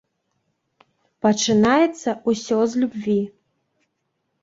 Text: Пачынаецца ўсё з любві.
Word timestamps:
Пачынаецца 1.27 2.09
ўсё 2.33 2.59
з 2.75 2.85
любві. 2.85 3.21